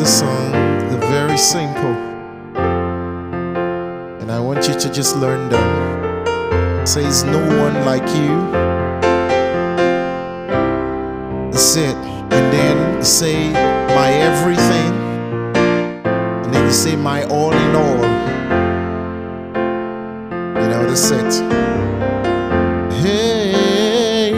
[0.00, 0.52] The song,
[0.88, 1.94] they're very simple.
[4.20, 6.80] And I want you to just learn them.
[6.80, 8.34] It says, No one like you.
[11.52, 11.94] That's it.
[12.34, 13.52] And then say,
[13.94, 14.92] My everything.
[16.44, 18.02] And then you say, My all in all.
[20.62, 21.32] You know, that's it.
[23.02, 24.32] Hey,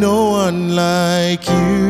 [0.00, 1.89] no one like you.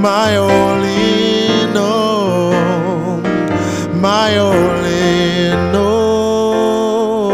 [0.00, 3.20] My in all.
[3.92, 4.30] My
[4.86, 7.32] in all.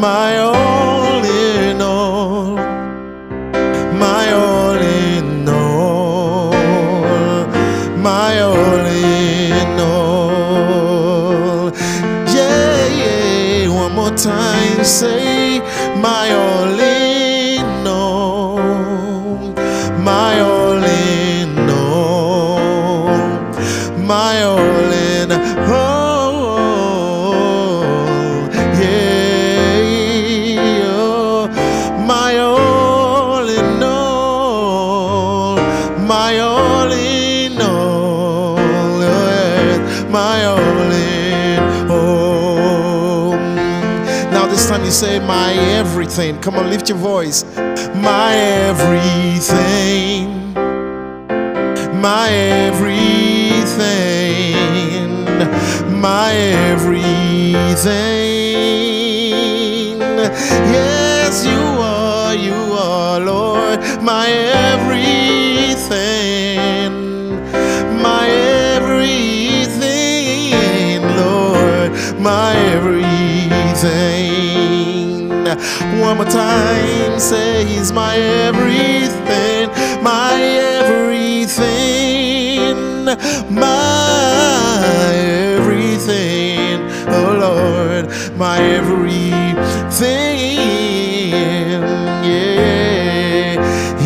[0.00, 0.32] My
[1.26, 2.56] in all.
[3.92, 4.32] My
[4.80, 6.54] in all.
[7.98, 8.32] My
[8.96, 11.70] in all.
[12.34, 13.68] Yeah, yeah.
[13.68, 15.60] One more time, say,
[16.00, 17.09] My all
[44.50, 46.40] this time you say my everything.
[46.40, 47.44] Come on, lift your voice.
[47.94, 48.34] My
[48.68, 50.28] everything.
[52.00, 52.90] My everything.
[56.00, 57.20] My everything.
[60.74, 63.80] Yes, you are, you are, Lord.
[64.02, 64.90] My everything.
[68.02, 68.28] My
[68.74, 69.82] everything,
[71.16, 71.92] Lord.
[72.20, 74.39] My everything.
[75.50, 79.68] One more time, say He's my everything,
[80.00, 81.56] my everything,
[83.52, 89.40] my everything, oh Lord, my everything,
[92.30, 93.58] yeah,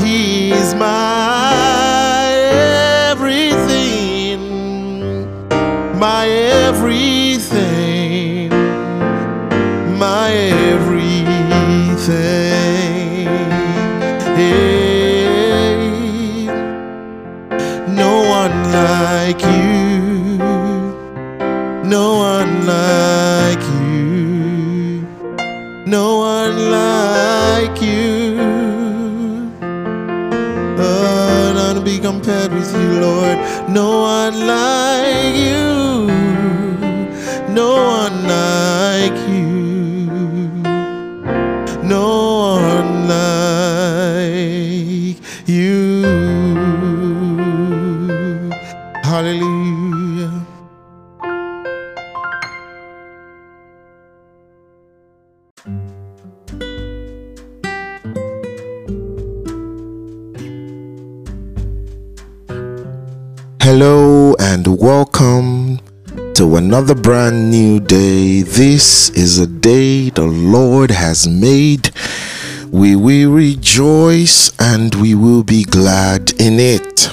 [0.03, 2.33] He's my
[3.11, 4.41] everything,
[5.99, 7.64] my everything
[33.37, 33.69] Lord.
[33.69, 35.84] No one like you,
[63.65, 65.81] Hello and welcome
[66.35, 68.43] to another brand new day.
[68.43, 71.91] This is a day the Lord has made.
[72.71, 77.09] We will rejoice and we will be glad in it.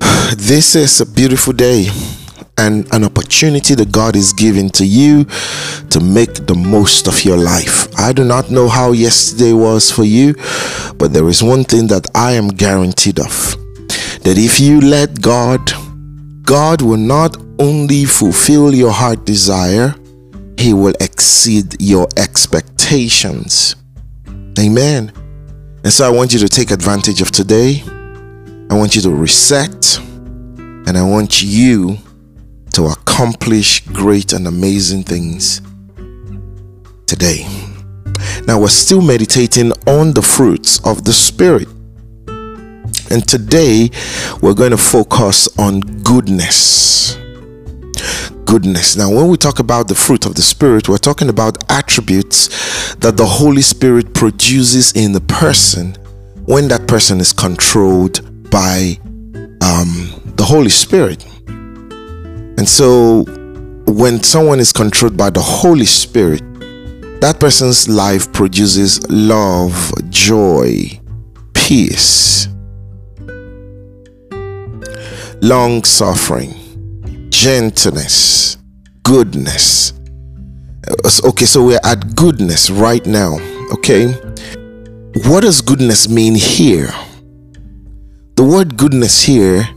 [0.38, 1.88] This is a beautiful day
[2.56, 5.26] and an opportunity that God is giving to you
[5.90, 7.86] to make the most of your life.
[7.98, 10.32] I do not know how yesterday was for you,
[10.96, 13.61] but there is one thing that I am guaranteed of
[14.22, 15.72] that if you let God,
[16.44, 19.94] God will not only fulfill your heart desire,
[20.58, 23.76] He will exceed your expectations.
[24.58, 25.12] Amen.
[25.84, 27.82] And so I want you to take advantage of today.
[28.70, 29.98] I want you to reset.
[29.98, 31.98] And I want you
[32.74, 35.60] to accomplish great and amazing things
[37.06, 37.46] today.
[38.46, 41.68] Now, we're still meditating on the fruits of the Spirit.
[43.12, 43.90] And today
[44.40, 47.18] we're going to focus on goodness.
[48.46, 48.96] Goodness.
[48.96, 53.18] Now, when we talk about the fruit of the Spirit, we're talking about attributes that
[53.18, 55.94] the Holy Spirit produces in the person
[56.46, 58.98] when that person is controlled by
[59.60, 61.22] um, the Holy Spirit.
[61.48, 63.24] And so,
[63.86, 66.40] when someone is controlled by the Holy Spirit,
[67.20, 70.98] that person's life produces love, joy,
[71.52, 72.48] peace,
[75.42, 76.54] long suffering,
[77.28, 78.58] gentleness,
[79.02, 79.92] goodness.
[80.88, 83.38] Uh, okay, so we're at goodness right now.
[83.72, 84.06] Okay,
[85.26, 86.94] what does goodness mean here?
[88.36, 89.68] The word goodness here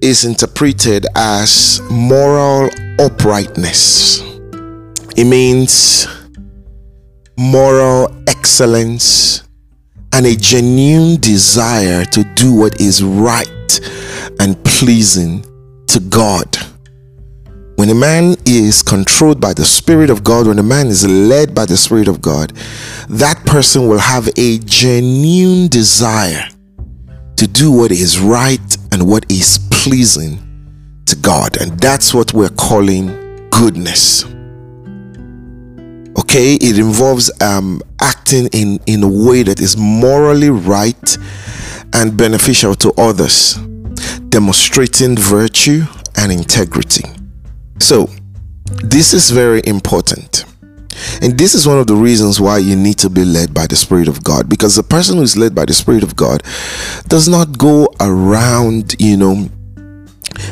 [0.00, 2.70] is interpreted as moral
[3.00, 4.20] uprightness.
[5.16, 6.06] It means
[7.36, 9.42] moral excellence
[10.12, 13.48] and a genuine desire to do what is right
[14.40, 15.44] and pleasing
[15.88, 16.56] to God.
[17.76, 21.54] When a man is controlled by the Spirit of God, when a man is led
[21.54, 22.52] by the Spirit of God,
[23.08, 26.48] that person will have a genuine desire
[27.36, 30.38] to do what is right and what is pleasing
[31.06, 31.60] to God.
[31.60, 33.08] And that's what we're calling
[33.50, 34.24] goodness.
[36.20, 41.18] Okay, it involves um, acting in, in a way that is morally right
[41.94, 43.58] and beneficial to others
[44.28, 45.82] demonstrating virtue
[46.16, 47.04] and integrity.
[47.78, 48.08] So,
[48.84, 50.44] this is very important.
[51.20, 53.76] And this is one of the reasons why you need to be led by the
[53.76, 56.42] Spirit of God because the person who is led by the Spirit of God
[57.08, 59.48] does not go around, you know,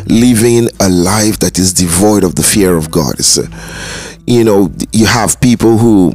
[0.07, 3.15] living a life that is devoid of the fear of God.
[3.21, 6.13] A, uh, you know, you have people who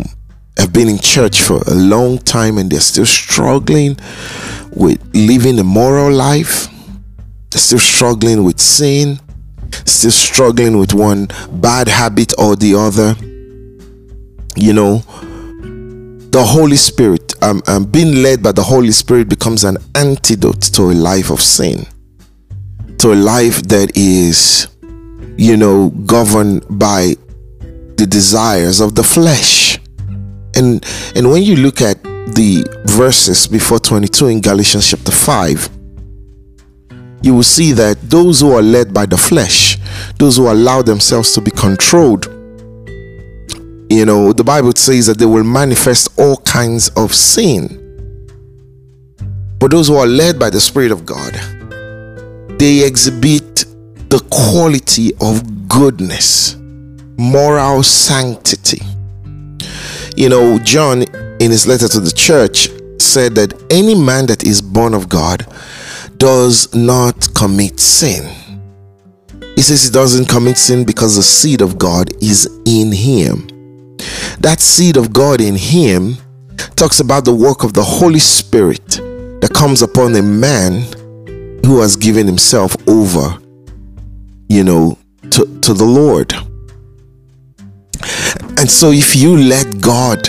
[0.57, 3.97] have been in church for a long time and they're still struggling
[4.71, 6.67] with living a moral life
[7.61, 9.19] still struggling with sin,
[9.85, 13.15] still struggling with one bad habit or the other.
[14.57, 14.97] You know,
[16.31, 20.83] the Holy Spirit, um, um, being led by the Holy Spirit becomes an antidote to
[20.83, 21.85] a life of sin,
[22.97, 24.67] to a life that is,
[25.37, 27.15] you know, governed by
[27.97, 29.79] the desires of the flesh.
[30.55, 30.85] And
[31.15, 35.69] and when you look at the verses before 22 in Galatians chapter 5,
[37.25, 39.79] you will see that those who are led by the flesh,
[40.19, 42.27] those who allow themselves to be controlled,
[43.89, 47.81] you know, the Bible says that they will manifest all kinds of sin.
[49.57, 51.33] But those who are led by the Spirit of God,
[52.59, 53.65] they exhibit
[54.09, 56.55] the quality of goodness,
[57.17, 58.85] moral sanctity.
[60.15, 61.01] You know, John,
[61.41, 62.69] in his letter to the church,
[63.01, 65.47] said that any man that is born of God
[66.25, 68.27] does not commit sin.
[69.55, 73.45] He says he doesn't commit sin because the seed of God is in him.
[74.39, 76.17] That seed of God in him
[76.75, 80.81] talks about the work of the Holy Spirit that comes upon a man
[81.63, 83.37] who has given himself over,
[84.49, 84.97] you know,
[85.29, 86.33] to, to the Lord.
[88.57, 90.27] And so if you let God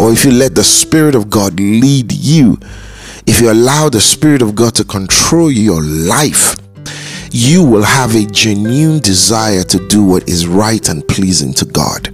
[0.00, 2.58] or if you let the Spirit of God lead you,
[3.26, 6.56] if you allow the Spirit of God to control your life,
[7.30, 12.04] you will have a genuine desire to do what is right and pleasing to God.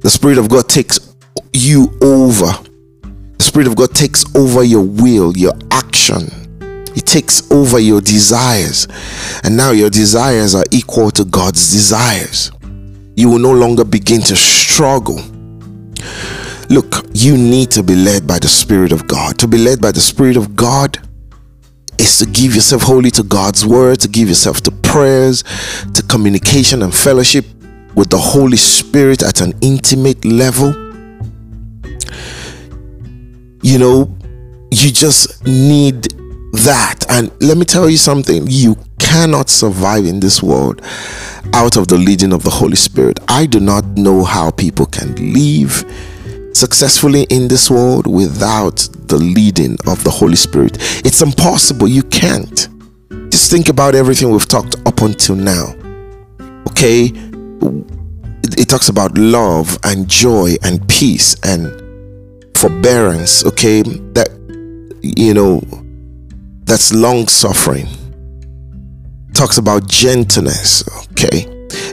[0.00, 1.14] The Spirit of God takes
[1.52, 2.52] you over.
[3.02, 6.30] The Spirit of God takes over your will, your action.
[6.94, 8.86] He takes over your desires.
[9.44, 12.52] And now your desires are equal to God's desires.
[13.16, 15.20] You will no longer begin to struggle
[16.70, 19.38] Look, you need to be led by the Spirit of God.
[19.38, 20.98] To be led by the Spirit of God
[21.98, 25.44] is to give yourself wholly to God's word, to give yourself to prayers,
[25.94, 27.46] to communication and fellowship
[27.94, 30.74] with the Holy Spirit at an intimate level.
[33.62, 34.16] You know,
[34.70, 36.02] you just need
[36.52, 37.06] that.
[37.08, 40.82] And let me tell you something you cannot survive in this world
[41.54, 43.18] out of the leading of the Holy Spirit.
[43.26, 45.82] I do not know how people can live
[46.58, 50.76] successfully in this world without the leading of the Holy Spirit.
[51.04, 51.86] It's impossible.
[51.86, 52.68] You can't.
[53.30, 55.74] Just think about everything we've talked up until now.
[56.70, 57.12] Okay?
[58.56, 61.70] It talks about love and joy and peace and
[62.56, 63.46] forbearance.
[63.46, 63.82] Okay?
[63.82, 64.28] That,
[65.00, 65.62] you know,
[66.64, 67.86] that's long suffering.
[69.32, 70.82] Talks about gentleness.
[71.12, 71.46] Okay?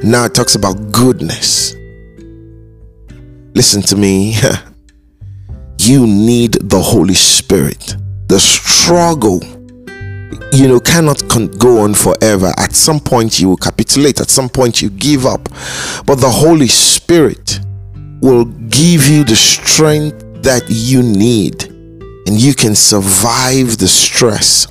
[0.04, 1.76] Now it talks about goodness
[3.56, 4.36] Listen to me.
[5.80, 7.96] you need the Holy Spirit.
[8.28, 9.42] The struggle,
[10.52, 12.52] you know, cannot con- go on forever.
[12.58, 14.20] At some point, you will capitulate.
[14.20, 15.48] At some point, you give up.
[16.06, 17.62] But the Holy Spirit
[18.20, 21.64] will give you the strength that you need,
[22.28, 24.68] and you can survive the stress.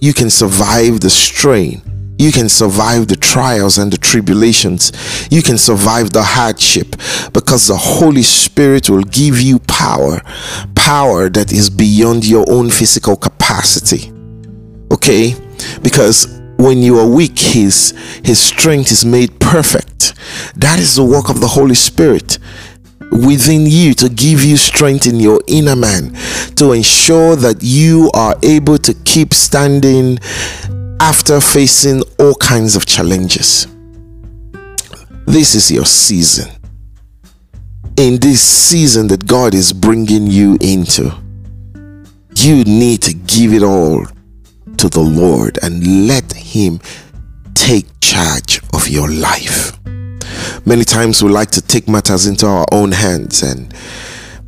[0.00, 1.82] You can survive the strain
[2.20, 4.92] you can survive the trials and the tribulations.
[5.30, 6.90] You can survive the hardship
[7.32, 10.20] because the Holy Spirit will give you power,
[10.74, 14.12] power that is beyond your own physical capacity.
[14.92, 15.34] Okay?
[15.82, 16.26] Because
[16.58, 20.12] when you are weak, his his strength is made perfect.
[20.56, 22.36] That is the work of the Holy Spirit
[23.10, 26.12] within you to give you strength in your inner man
[26.56, 30.18] to ensure that you are able to keep standing
[31.00, 33.66] after facing all kinds of challenges.
[35.26, 36.50] This is your season.
[37.96, 41.10] In this season that God is bringing you into,
[42.36, 44.04] you need to give it all
[44.76, 46.80] to the Lord and let Him
[47.54, 49.78] take charge of your life.
[50.66, 53.74] Many times we like to take matters into our own hands and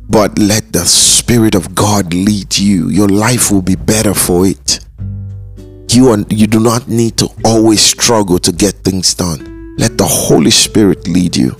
[0.07, 2.89] but let the spirit of God lead you.
[2.89, 4.82] Your life will be better for it
[5.93, 9.75] you and you do not need to always struggle to get things done.
[9.77, 11.55] Let the Holy Spirit lead you.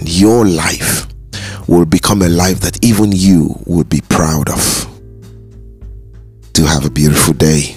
[0.00, 1.06] Your life
[1.66, 4.86] will become a life that even you would be proud of.
[6.52, 7.74] Do have a beautiful day.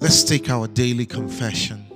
[0.00, 1.95] Let's take our daily confession.